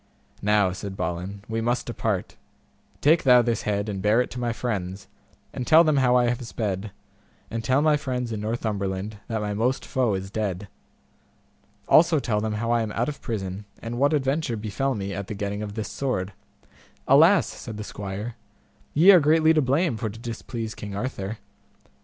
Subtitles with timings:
[0.41, 2.35] Now, said Balin, we must depart,
[3.01, 5.07] take thou this head and bear it to my friends,
[5.53, 6.89] and tell them how I have sped,
[7.51, 10.67] and tell my friends in Northumberland that my most foe is dead.
[11.87, 15.27] Also tell them how I am out of prison, and what adventure befell me at
[15.27, 16.33] the getting of this sword.
[17.07, 17.45] Alas!
[17.45, 18.33] said the squire,
[18.95, 21.37] ye are greatly to blame for to displease King Arthur.